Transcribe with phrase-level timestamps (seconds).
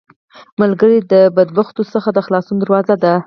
[0.61, 3.13] ملګری د بدبختیو څخه د خلاصون دروازه ده